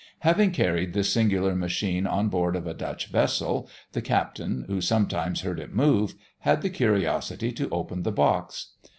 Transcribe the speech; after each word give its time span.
Having 0.21 0.49
carried 0.53 0.93
this 0.93 1.13
singular 1.13 1.53
machine 1.55 2.07
on 2.07 2.27
board 2.27 2.55
of 2.55 2.65
a 2.65 2.73
Dutch 2.73 3.09
vessel, 3.09 3.69
the 3.91 4.01
captain, 4.01 4.63
who 4.65 4.81
sometimes 4.81 5.41
heard 5.41 5.59
it 5.59 5.75
move, 5.75 6.15
had 6.39 6.63
the 6.63 6.71
curiosity 6.71 7.51
to 7.51 7.69
open 7.69 8.01
the 8.01 8.11
box. 8.11 8.71